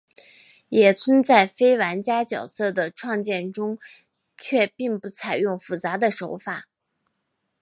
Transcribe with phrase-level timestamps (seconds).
[0.69, 3.77] 野村在非玩家角色的创建中
[4.35, 6.65] 却并不采用复杂的手法。